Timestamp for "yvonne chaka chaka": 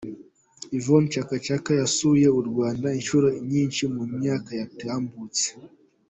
0.77-1.71